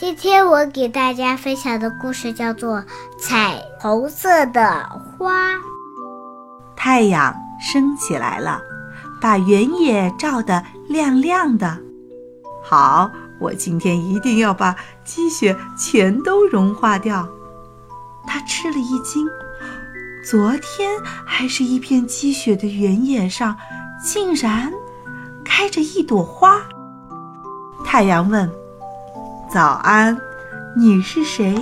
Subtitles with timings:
[0.00, 2.78] 今天我给大家分享的故事叫做
[3.18, 5.56] 《彩虹色的花》。
[6.74, 8.62] 太阳升起来了，
[9.20, 11.76] 把原野照得亮亮的。
[12.64, 17.28] 好，我今天一定要把积雪全都融化掉。
[18.26, 19.28] 他吃了一惊，
[20.24, 23.54] 昨天还是一片积雪的原野上，
[24.02, 24.72] 竟然
[25.44, 26.62] 开着一朵花。
[27.84, 28.50] 太阳问。
[29.52, 30.16] 早安，
[30.76, 31.60] 你是谁？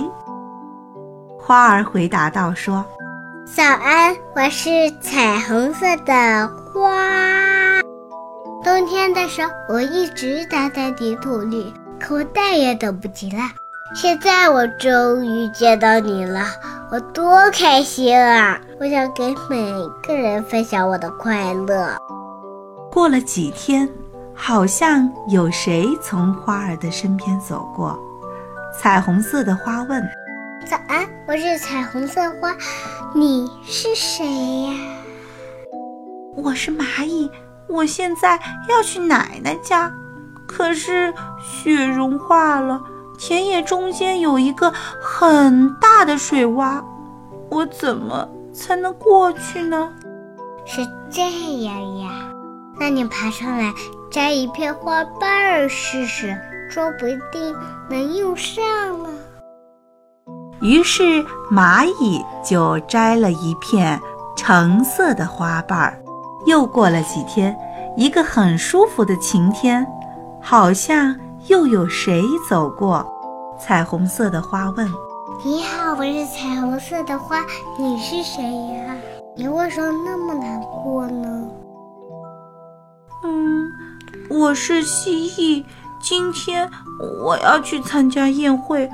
[1.39, 2.85] 花儿回答道：“说，
[3.51, 4.69] 早安，我是
[5.01, 7.81] 彩虹色的花。
[8.63, 13.39] 冬天的时候，我一直待在泥土里，可我再也等不及了。
[13.95, 16.43] 现在我终于见到你了，
[16.91, 18.61] 我多开心啊！
[18.79, 19.73] 我想给每
[20.03, 21.97] 个人分享我的快乐。”
[22.93, 23.89] 过了几天。
[24.41, 27.99] 好像有谁从花儿的身边走过，
[28.73, 30.01] 彩虹色的花问
[30.65, 32.55] ：“早安，我是彩虹色花，
[33.13, 34.25] 你是谁
[34.63, 34.73] 呀
[36.41, 37.29] ？”“我是蚂蚁，
[37.67, 39.91] 我现在要去奶奶家，
[40.47, 42.81] 可是雪融化了，
[43.19, 46.81] 田野中间有一个很大的水洼，
[47.49, 49.89] 我怎么才能过去呢
[50.65, 51.21] ？”“是这
[51.63, 52.09] 样呀，
[52.79, 53.73] 那你爬上来。”
[54.11, 56.35] 摘一片花瓣儿试试，
[56.67, 57.55] 说不定
[57.87, 58.63] 能用上
[59.03, 59.09] 呢。
[60.61, 64.01] 于是蚂蚁就摘了一片
[64.35, 66.01] 橙色的花瓣儿。
[66.47, 67.55] 又过了几天，
[67.95, 69.85] 一个很舒服的晴天，
[70.41, 73.05] 好像又有谁走过。
[73.59, 74.91] 彩虹色的花问
[75.45, 77.45] ：“你好，我是彩虹色的花，
[77.77, 78.95] 你是谁呀？
[79.35, 81.47] 你为什么那么难过呢？”
[83.23, 83.71] 嗯。
[84.29, 85.63] 我是蜥蜴，
[85.99, 86.69] 今天
[87.23, 88.87] 我要去参加宴会，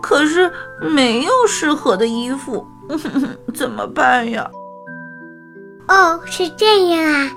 [0.00, 0.50] 可是
[0.80, 2.66] 没有适合的衣服，
[3.54, 4.50] 怎么办呀？
[5.86, 7.30] 哦，是这样啊，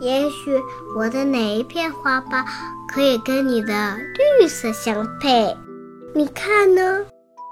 [0.00, 0.60] 也许
[0.96, 2.44] 我的哪一片花瓣
[2.88, 3.96] 可以跟你的
[4.40, 5.56] 绿色相配，
[6.12, 7.04] 你看呢？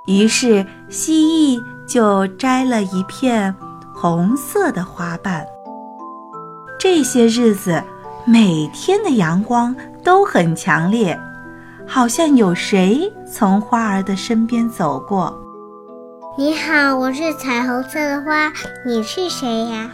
[0.09, 3.55] 于是蜥蜴就摘了一片
[3.95, 5.47] 红色的花瓣。
[6.77, 7.81] 这些日子。
[8.25, 9.75] 每天的阳光
[10.05, 11.19] 都很强烈，
[11.87, 15.37] 好像有谁从花儿的身边走过。
[16.39, 18.53] 你好，我是彩虹色的花，
[18.87, 19.91] 你是谁呀？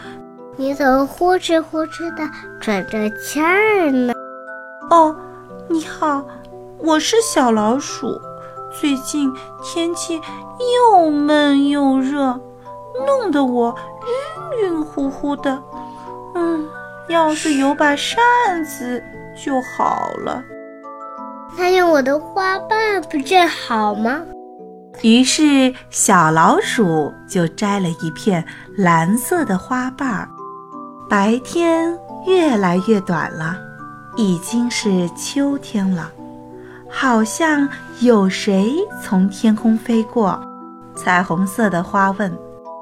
[0.57, 2.23] 你怎么呼哧呼哧的
[2.61, 4.13] 喘着气儿呢？
[4.91, 5.15] 哦，
[5.67, 6.23] 你好，
[6.77, 8.19] 我是小老鼠。
[8.79, 10.21] 最近天气
[10.93, 12.39] 又闷又热，
[13.07, 13.75] 弄得我
[14.61, 15.59] 晕晕乎乎的。
[16.35, 16.69] 嗯。
[17.09, 18.17] 要是有把扇
[18.63, 19.03] 子
[19.35, 20.43] 就好了，
[21.57, 24.21] 那用我的花瓣不正好吗？
[25.01, 28.45] 于是小老鼠就摘了一片
[28.77, 30.29] 蓝色的花瓣儿。
[31.09, 31.97] 白天
[32.27, 33.57] 越来越短了，
[34.15, 36.11] 已经是秋天了，
[36.87, 37.67] 好像
[38.01, 40.39] 有谁从天空飞过。
[40.95, 42.31] 彩虹色的花问。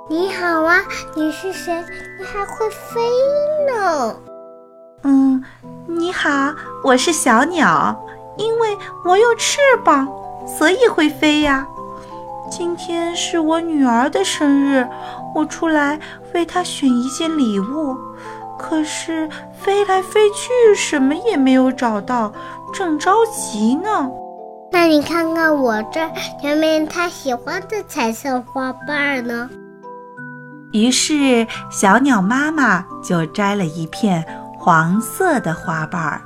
[0.09, 0.81] 你好啊，
[1.15, 1.83] 你是谁？
[2.17, 3.01] 你还会飞
[3.69, 4.15] 呢？
[5.03, 5.43] 嗯，
[5.85, 6.29] 你好，
[6.81, 7.93] 我是小鸟，
[8.37, 10.07] 因为我有翅膀，
[10.47, 11.67] 所以会飞呀。
[12.49, 14.87] 今天是我女儿的生日，
[15.35, 15.99] 我出来
[16.33, 17.93] 为她选一件礼物，
[18.57, 19.27] 可是
[19.61, 22.31] 飞来飞去，什么也没有找到，
[22.73, 24.09] 正着急呢。
[24.71, 26.09] 那你看看我这儿
[26.43, 29.49] 有没有她喜欢的彩色花瓣呢？
[30.77, 34.23] 于是，小鸟妈妈就摘了一片
[34.55, 36.21] 黄色的花瓣儿。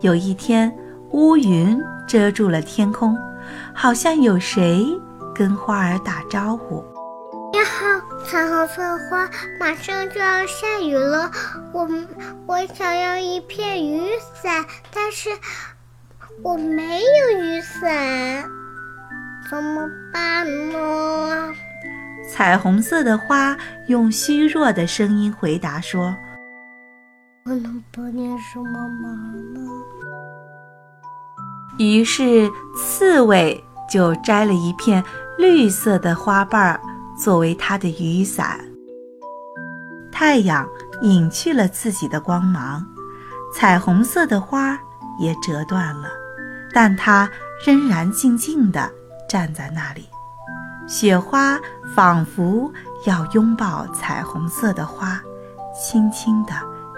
[0.00, 0.70] 有一天，
[1.12, 3.16] 乌云遮住了天空，
[3.72, 4.86] 好像有谁
[5.34, 6.84] 跟花儿打招呼
[7.54, 7.86] ：“你好，
[8.26, 11.30] 彩虹色花，马上就要下雨了，
[11.72, 11.88] 我
[12.46, 14.10] 我想要一片雨
[14.42, 15.30] 伞，但是
[16.42, 18.44] 我没有雨伞，
[19.48, 20.78] 怎么办呢？”
[22.36, 26.12] 彩虹色的花用虚弱的声音回答说
[27.46, 29.60] ：“我能帮你什么忙呢？”
[31.78, 35.00] 于是刺猬就摘了一片
[35.38, 36.80] 绿色的花瓣
[37.16, 38.58] 作为它的雨伞。
[40.10, 40.68] 太阳
[41.02, 42.84] 隐去了自己的光芒，
[43.54, 44.76] 彩虹色的花
[45.20, 46.08] 也折断了，
[46.72, 47.30] 但它
[47.64, 48.90] 仍然静静地
[49.28, 50.08] 站在那里。
[50.86, 51.58] 雪花
[51.94, 52.70] 仿佛
[53.06, 55.20] 要拥抱彩虹色的花，
[55.74, 56.52] 轻轻地、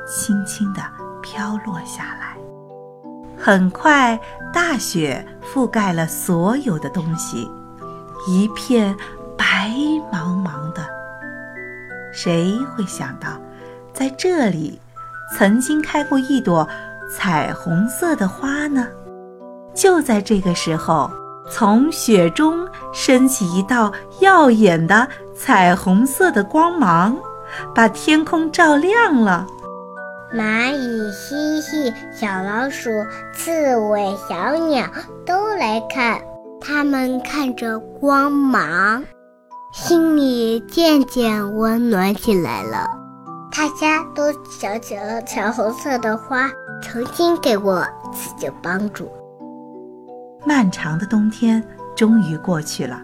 [0.07, 0.83] 轻轻地
[1.23, 2.37] 飘落下来。
[3.39, 4.19] 很快，
[4.53, 7.49] 大雪覆盖了所有的东西，
[8.27, 8.97] 一片
[9.37, 9.71] 白
[10.13, 10.85] 茫茫的。
[12.13, 13.29] 谁会想到，
[13.93, 14.81] 在这里
[15.37, 16.67] 曾经开过一朵
[17.13, 18.89] 彩虹色的花呢？
[19.75, 21.11] 就在这个时候，
[21.51, 27.17] 从雪中升起一道耀眼的彩虹色的光芒，
[27.75, 29.47] 把天空照亮了。
[30.35, 32.91] 蚂蚁、蜥蜴、小老鼠、
[33.33, 34.85] 刺猬、小鸟
[35.25, 36.21] 都来看，
[36.61, 39.05] 它们看着光芒。
[39.73, 42.89] 心里渐渐温暖起来了，
[43.57, 46.51] 大家都想起了彩虹色的花
[46.83, 49.09] 曾经给我自己帮助。
[50.47, 51.61] 漫长的冬天
[51.97, 53.03] 终于过去了，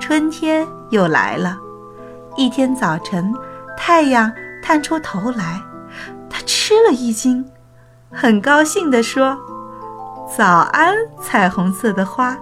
[0.00, 1.56] 春天又来了。
[2.36, 3.32] 一天早晨，
[3.76, 5.62] 太阳探出头来，
[6.28, 7.48] 他吃了一惊，
[8.10, 9.38] 很高兴地说
[10.36, 12.36] ：“早安，彩虹色的花，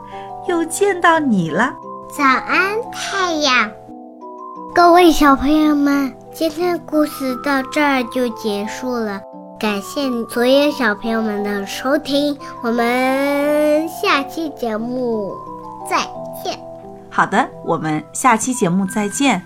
[0.48, 1.74] 又见到你了。”
[2.16, 3.70] 早安，太阳！
[4.74, 9.20] 各位小朋友们，今天的故事到这儿就结束了。
[9.60, 13.27] 感谢所有小朋友们的收听，我们
[13.88, 15.34] 下期节目
[15.88, 15.98] 再
[16.42, 16.58] 见。
[17.10, 19.42] 好的，我们下期节目再见。